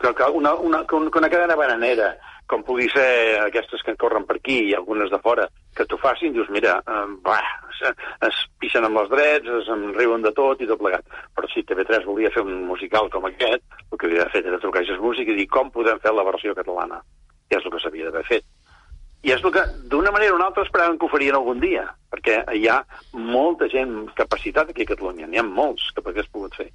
Que, 0.00 0.10
que, 0.14 0.26
una, 0.36 0.54
una, 0.54 0.82
que 0.86 0.94
un- 0.98 1.10
que 1.10 1.18
una 1.22 1.30
cadena 1.32 1.54
bananera, 1.56 2.16
com 2.46 2.62
pugui 2.62 2.88
ser 2.92 3.40
aquestes 3.46 3.82
que 3.82 3.94
corren 3.96 4.26
per 4.26 4.36
aquí 4.36 4.58
i 4.70 4.74
algunes 4.74 5.10
de 5.10 5.18
fora, 5.22 5.46
que 5.76 5.84
t'ho 5.86 5.98
facin, 6.00 6.32
dius, 6.32 6.48
mira, 6.50 6.78
eh, 6.88 7.04
bah, 7.24 7.40
es, 7.70 7.82
es 8.28 8.42
pixen 8.62 8.84
amb 8.88 8.98
els 9.02 9.10
drets, 9.12 9.48
es 9.60 9.68
en 9.72 9.90
riuen 9.94 10.22
de 10.24 10.32
tot 10.36 10.60
i 10.64 10.68
tot 10.70 10.80
plegat. 10.80 11.04
Però 11.36 11.48
si 11.52 11.62
TV3 11.68 12.06
volia 12.08 12.30
fer 12.34 12.42
un 12.46 12.62
musical 12.66 13.10
com 13.12 13.28
aquest, 13.28 13.62
el 13.92 13.98
que 13.98 14.08
havia 14.08 14.24
de 14.24 14.30
fer 14.32 14.44
era 14.46 14.58
trucar 14.62 14.82
a 14.86 15.00
Music 15.02 15.28
i 15.28 15.36
dir 15.36 15.46
com 15.52 15.70
podem 15.70 16.00
fer 16.00 16.14
la 16.16 16.24
versió 16.24 16.54
catalana. 16.56 17.02
I 17.52 17.58
és 17.60 17.64
el 17.64 17.70
que 17.76 17.82
s'havia 17.84 18.08
d'haver 18.08 18.24
fet. 18.26 18.44
I 19.26 19.32
és 19.34 19.42
el 19.44 19.52
que, 19.52 19.62
d'una 19.90 20.10
manera 20.14 20.32
o 20.32 20.36
una 20.36 20.46
altra, 20.48 20.62
esperaven 20.64 20.98
que 20.98 21.06
ho 21.06 21.10
farien 21.12 21.34
algun 21.34 21.58
dia, 21.60 21.84
perquè 22.12 22.40
hi 22.54 22.66
ha 22.70 22.80
molta 23.12 23.66
gent 23.68 24.06
capacitat 24.14 24.70
aquí 24.70 24.84
a 24.86 24.90
Catalunya, 24.94 25.26
n'hi 25.26 25.40
ha 25.40 25.44
molts 25.46 25.88
que 25.96 26.04
hagués 26.04 26.28
pogut 26.32 26.54
fer. 26.54 26.68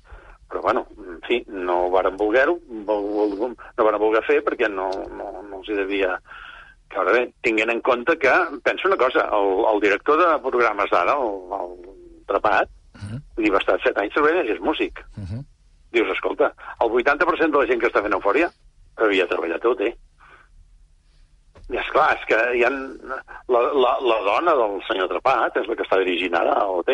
Però, 0.51 0.59
bueno, 0.65 0.81
en 0.99 1.21
fi, 1.23 1.37
no 1.47 1.85
varen 1.93 2.17
voler-ho, 2.19 2.57
vol- 2.89 3.37
vol- 3.39 3.55
no 3.55 3.85
varen 3.87 4.01
voler 4.01 4.21
fer 4.27 4.41
perquè 4.43 4.67
no, 4.69 4.89
no, 5.15 5.29
no 5.47 5.61
els 5.61 5.69
hi 5.71 5.77
devia 5.79 6.17
caure 6.93 7.15
bé. 7.15 7.23
Tinguent 7.45 7.71
en 7.73 7.81
compte 7.81 8.17
que, 8.19 8.35
penso 8.63 8.87
una 8.87 8.97
cosa, 8.97 9.27
el, 9.37 9.65
el 9.73 9.81
director 9.83 10.19
de 10.21 10.29
programes 10.43 10.91
d'ara, 10.91 11.17
el, 11.17 11.57
el 11.59 11.75
Trapat, 12.27 12.69
Vull 13.01 13.47
dir, 13.47 13.51
va 13.53 13.61
estar 13.61 13.79
set 13.81 13.97
anys 13.97 14.13
treballant 14.15 14.47
i 14.47 14.53
és 14.55 14.61
músic. 14.63 15.01
Uh 15.17 15.25
-huh. 15.25 15.43
Dius, 15.91 16.09
escolta, 16.13 16.53
el 16.83 16.89
80% 16.89 17.51
de 17.51 17.59
la 17.59 17.67
gent 17.67 17.81
que 17.81 17.87
està 17.87 18.01
fent 18.01 18.13
eufòria 18.13 18.49
havia 18.95 19.27
treballat 19.27 19.65
a 19.65 19.69
OT. 19.69 19.81
I 21.71 21.77
és 21.77 21.89
clar, 21.91 22.17
és 22.17 22.25
que 22.27 22.39
hi 22.57 22.63
ha... 22.63 22.69
La, 23.47 23.61
la, 23.83 23.91
la 24.11 24.19
dona 24.27 24.53
del 24.55 24.81
senyor 24.87 25.07
Trapat 25.07 25.57
és 25.57 25.67
la 25.67 25.75
que 25.75 25.83
està 25.83 25.97
dirigint 25.97 26.35
ara 26.35 26.53
a 26.53 26.67
OT. 26.67 26.91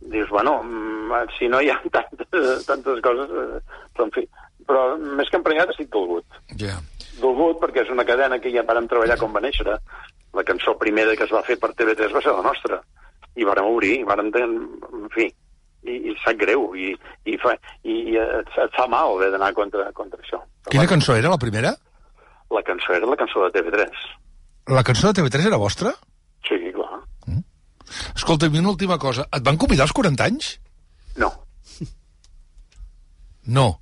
Dius, 0.00 0.28
bueno, 0.28 0.62
mm, 0.62 1.12
si 1.38 1.48
no 1.48 1.60
hi 1.60 1.70
ha 1.70 1.80
tantes, 1.96 2.66
tantes 2.66 3.00
coses... 3.00 3.30
eh, 3.30 3.60
Però, 3.94 4.04
en 4.04 4.12
fi, 4.12 4.28
però 4.66 4.82
més 4.98 5.30
que 5.30 5.38
emprenyat 5.40 5.72
estic 5.72 5.90
dolgut. 5.94 6.26
Ja. 6.60 6.76
Dolgut 7.20 7.60
perquè 7.62 7.84
és 7.84 7.92
una 7.92 8.04
cadena 8.08 8.38
que 8.42 8.52
ja 8.52 8.66
vàrem 8.66 8.88
treballar 8.90 9.18
com 9.20 9.34
va 9.34 9.42
néixer. 9.44 9.66
La 10.36 10.44
cançó 10.44 10.76
primera 10.80 11.16
que 11.16 11.24
es 11.24 11.32
va 11.32 11.44
fer 11.46 11.56
per 11.60 11.72
TV3 11.72 12.12
va 12.12 12.22
ser 12.24 12.34
la 12.36 12.44
nostra. 12.44 12.80
I 13.36 13.46
vàrem 13.48 13.68
obrir, 13.70 14.00
i 14.00 14.06
vàrem... 14.08 14.30
En 14.40 15.08
fi, 15.14 15.28
i, 15.86 15.96
i 16.10 16.14
sap 16.24 16.38
greu, 16.40 16.68
i, 16.74 16.92
i, 17.28 17.36
fa, 17.40 17.54
i, 17.84 17.96
i 18.12 18.18
et, 18.20 18.52
et 18.64 18.76
fa 18.76 18.88
mal 18.90 19.14
haver 19.14 19.30
d'anar 19.34 19.52
contra, 19.56 19.88
contra 19.96 20.20
això. 20.24 20.42
Quina 20.70 20.88
cançó 20.90 21.14
era, 21.16 21.30
la 21.32 21.40
primera? 21.40 21.72
La 22.50 22.62
cançó 22.66 22.94
era 22.96 23.08
la 23.08 23.18
cançó 23.18 23.46
de 23.46 23.54
TV3. 23.54 24.04
La 24.74 24.82
cançó 24.86 25.12
de 25.12 25.20
TV3 25.20 25.48
era 25.52 25.62
vostra? 25.62 25.94
Sí, 26.48 26.58
clar. 26.74 27.02
Escolta, 28.16 28.48
i 28.50 28.58
una 28.58 28.72
última 28.74 28.98
cosa. 28.98 29.28
Et 29.30 29.44
van 29.46 29.58
convidar 29.60 29.86
als 29.86 29.94
40 29.94 30.26
anys? 30.26 30.56
No, 31.16 31.30
No. 33.46 33.80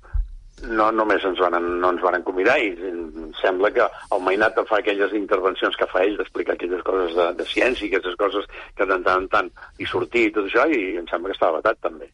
No 0.63 0.87
només 0.95 1.23
ens 1.27 1.39
van, 1.41 1.55
no 1.81 1.89
ens 1.91 2.03
van 2.03 2.23
convidar 2.23 2.55
i 2.61 2.69
em 2.89 3.31
sembla 3.41 3.71
que 3.75 3.85
el 4.15 4.21
Mainat 4.23 4.57
fa 4.69 4.79
aquelles 4.79 5.13
intervencions 5.17 5.75
que 5.79 5.87
fa 5.91 6.03
ell 6.05 6.15
d'explicar 6.19 6.55
aquelles 6.55 6.83
coses 6.87 7.15
de, 7.17 7.25
de 7.39 7.47
ciència, 7.49 7.89
aquestes 7.89 8.15
coses 8.19 8.47
que 8.77 8.87
de 8.87 8.99
tant 9.07 9.25
en 9.25 9.27
tant 9.33 9.51
hi 9.79 9.89
sortir 9.89 10.29
i 10.29 10.35
tot 10.35 10.47
això, 10.47 10.65
i 10.71 10.95
em 11.01 11.07
sembla 11.11 11.31
que 11.31 11.37
estava 11.37 11.59
vetat 11.59 11.81
també. 11.83 12.07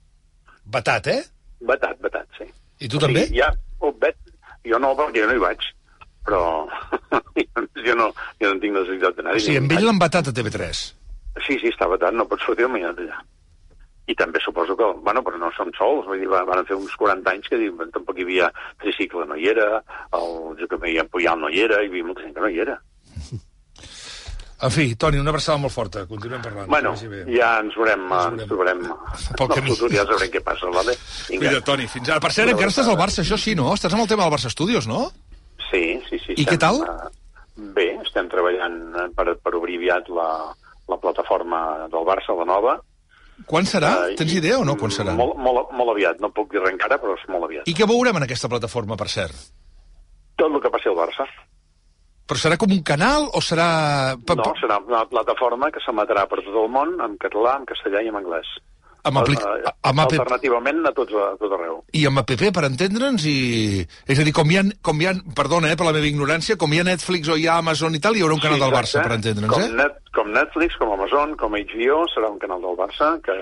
Batat, 0.73 1.11
eh? 1.13 1.21
Vetat, 1.69 1.99
vetat, 2.01 2.27
sí. 2.39 2.47
I 2.81 2.89
tu 2.89 3.01
també? 3.01 3.27
Sí, 3.29 3.37
ja, 3.37 3.51
oh, 3.79 3.93
vet, 4.01 4.17
jo 4.65 4.79
no, 4.81 4.95
perquè 4.97 5.21
jo 5.21 5.29
no 5.29 5.37
hi 5.37 5.43
vaig, 5.43 5.67
però 6.25 6.41
jo 7.85 7.97
no, 7.99 8.09
jo 8.41 8.53
no 8.53 8.63
tinc 8.63 8.79
necessitat 8.79 9.19
d'anar. 9.19 9.37
O 9.37 9.43
sigui, 9.43 9.61
amb 9.61 9.77
ell 9.77 9.85
l'han 9.85 10.01
batat 10.01 10.31
a 10.31 10.35
TV3. 10.37 10.81
Sí, 11.45 11.59
sí, 11.61 11.69
està 11.69 11.87
vetat, 11.91 12.17
no 12.17 12.27
pot 12.29 12.41
sortir 12.43 12.65
el 12.67 12.73
Mainat 12.73 13.05
allà. 13.05 13.21
I 14.09 14.15
també 14.17 14.39
suposo 14.41 14.75
que, 14.75 14.87
bueno, 15.05 15.21
però 15.23 15.37
no 15.37 15.51
som 15.55 15.69
sols, 15.77 16.07
vull 16.09 16.19
dir, 16.19 16.27
va- 16.27 16.43
van 16.47 16.65
fer 16.65 16.75
uns 16.75 16.95
40 16.97 17.29
anys 17.31 17.47
que 17.47 17.57
diu, 17.61 17.77
tampoc 17.93 18.17
hi 18.17 18.23
havia 18.25 18.49
Tricicle 18.81 19.25
no 19.29 19.35
hi 19.37 19.47
era, 19.53 19.83
el 20.17 20.57
Josep 20.59 20.79
Maria 20.81 21.03
Puyal 21.05 21.39
no 21.39 21.49
hi 21.53 21.61
era, 21.67 21.83
hi 21.83 21.87
havia 21.91 22.03
molta 22.09 22.21
gent 22.25 22.33
que 22.35 22.41
no 22.41 22.49
hi 22.49 22.59
era. 22.65 22.79
En 24.61 24.69
fi, 24.69 24.83
Toni, 24.95 25.17
una 25.17 25.31
abraçada 25.33 25.57
molt 25.57 25.73
forta. 25.73 26.03
Continuem 26.05 26.41
parlant. 26.43 26.67
Bueno, 26.69 26.91
ja 27.33 27.47
ens 27.63 27.73
veurem, 27.77 28.03
Ens 28.13 28.43
ens 28.43 28.49
trobarem 28.51 28.83
Pel 29.39 29.47
al 29.47 29.55
camí. 29.55 29.71
futur, 29.73 29.89
ja 29.89 30.03
sabrem 30.05 30.29
què 30.35 30.41
passa, 30.45 30.69
vale? 30.69 30.93
Cuida, 31.31 31.61
Toni, 31.65 31.87
fins 31.89 32.11
ara. 32.13 32.21
Per 32.21 32.29
cert, 32.35 32.51
encara 32.53 32.69
estàs 32.69 32.91
al. 32.91 32.99
Barça, 32.99 33.23
això 33.25 33.39
sí, 33.41 33.55
no? 33.57 33.71
Estàs 33.73 33.95
amb 33.97 34.03
el 34.05 34.11
tema 34.11 34.27
del 34.27 34.35
Barça 34.35 34.51
Studios, 34.53 34.85
no? 34.91 35.07
Sí, 35.71 35.81
sí, 36.11 36.19
sí. 36.27 36.35
I 36.37 36.45
què 36.45 36.59
tal? 36.61 36.77
eh, 36.85 37.09
bé, 37.73 37.87
estem 38.05 38.29
treballant 38.29 38.77
eh, 39.01 39.07
per, 39.17 39.31
per 39.41 39.55
obrir 39.57 39.79
aviat 39.81 40.13
la, 40.13 40.27
la 40.93 40.99
plataforma 41.01 41.63
del 41.89 42.05
Barça, 42.05 42.37
la 42.37 42.45
nova. 42.53 42.77
Quan 43.47 43.67
serà? 43.69 43.91
Eh, 44.09 44.15
Tens 44.19 44.33
idea 44.35 44.59
o 44.59 44.65
no 44.67 44.75
quan 44.79 44.91
serà? 44.93 45.13
Molt, 45.17 45.37
molt, 45.41 45.71
molt 45.77 45.93
aviat, 45.93 46.19
no 46.23 46.31
puc 46.35 46.51
dir 46.53 46.61
res 46.61 46.73
encara, 46.73 46.97
però 47.01 47.15
és 47.17 47.23
molt 47.31 47.47
aviat. 47.47 47.67
I 47.67 47.75
què 47.77 47.87
veurem 47.89 48.19
en 48.19 48.27
aquesta 48.27 48.49
plataforma, 48.51 48.97
per 48.99 49.07
cert? 49.11 49.37
Tot 50.39 50.51
el 50.51 50.61
que 50.63 50.71
passi 50.73 50.89
al 50.91 50.97
Barça. 50.99 51.27
Però 52.27 52.39
serà 52.39 52.55
com 52.57 52.71
un 52.71 52.83
canal 52.87 53.27
o 53.35 53.41
serà... 53.43 53.67
No, 54.15 54.51
serà 54.61 54.77
una 54.87 55.03
plataforma 55.09 55.71
que 55.71 55.81
s'emetrà 55.83 56.27
per 56.31 56.39
tot 56.45 56.55
el 56.63 56.69
món, 56.71 56.93
en 57.03 57.17
català, 57.19 57.57
en 57.59 57.65
castellà 57.67 58.03
i 58.05 58.11
en 58.11 58.19
anglès. 58.21 58.47
Amb, 59.07 59.21
aplic... 59.23 59.41
Eh, 59.41 59.73
amb 59.89 60.03
app... 60.03 60.13
Alternativament 60.13 60.83
a, 60.85 60.93
tots, 60.97 61.15
a 61.17 61.33
tot 61.41 61.55
arreu. 61.57 61.79
I 61.97 62.05
amb 62.09 62.21
app 62.21 62.33
per 62.37 62.65
entendre'ns 62.67 63.25
i... 63.29 63.35
És 64.05 64.21
a 64.21 64.25
dir, 64.27 64.33
com 64.37 64.51
hi 64.51 64.59
ha, 64.59 64.65
com 64.85 65.01
hi 65.01 65.09
ha 65.09 65.15
perdona 65.37 65.71
eh, 65.71 65.77
per 65.79 65.87
la 65.87 65.95
meva 65.95 66.09
ignorància, 66.09 66.57
com 66.61 66.73
hi 66.73 66.81
ha 66.81 66.87
Netflix 66.87 67.31
o 67.31 67.37
hi 67.39 67.47
ha 67.49 67.57
Amazon 67.61 67.97
i 67.97 68.01
tal, 68.03 68.17
hi 68.17 68.25
haurà 68.25 68.37
un 68.37 68.43
canal 68.43 68.61
del 68.61 68.75
Barça, 68.75 69.01
per 69.01 69.17
entendre'ns, 69.17 69.53
com 69.53 69.65
eh? 69.65 69.71
Net, 69.81 70.01
com 70.15 70.33
Netflix, 70.35 70.77
com 70.81 70.93
Amazon, 70.93 71.37
com 71.39 71.57
HBO, 71.57 72.01
serà 72.13 72.29
un 72.29 72.41
canal 72.41 72.61
del 72.63 72.77
Barça 72.79 73.15
que, 73.25 73.37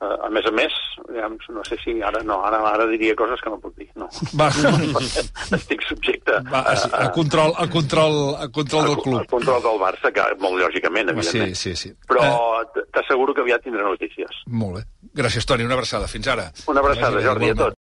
eh, 0.00 0.26
a 0.26 0.28
més 0.30 0.46
a 0.46 0.52
més, 0.54 0.72
no 1.48 1.62
sé 1.64 1.76
si 1.82 2.00
ara 2.02 2.22
no, 2.22 2.40
ara, 2.44 2.58
ara 2.72 2.86
diria 2.86 3.14
coses 3.16 3.40
que 3.40 3.50
no 3.50 3.58
puc 3.60 3.74
dir, 3.76 3.88
no. 3.96 4.08
Va, 4.38 4.48
Estic 5.58 5.82
subjecte 5.88 6.38
va 6.50 6.60
a, 6.60 6.74
a, 7.06 7.10
control, 7.12 7.54
a, 7.56 7.66
control, 7.68 8.34
a 8.36 8.48
control 8.48 8.82
del 8.88 8.94
al 8.96 9.02
club. 9.02 9.26
control 9.30 9.62
del 9.62 9.78
Barça, 9.80 10.12
que 10.12 10.24
molt 10.42 10.60
lògicament, 10.62 11.08
Sí, 11.08 11.14
evidentment. 11.16 11.56
sí, 11.56 11.74
sí. 11.76 11.92
Però 12.08 12.22
Eh, 12.28 12.82
t'asseguro 12.92 13.32
que 13.34 13.40
aviat 13.42 13.62
tindré 13.62 13.82
notícies. 13.82 14.30
molt 14.46 14.76
bé. 14.78 14.82
Gràcies, 15.14 15.44
Toni. 15.46 15.64
Una 15.64 15.74
abraçada. 15.74 16.06
Fins 16.08 16.26
ara. 16.28 16.50
Una 16.66 16.80
abraçada, 16.80 17.20
Jordi, 17.22 17.50
a 17.50 17.54
tots. 17.54 17.76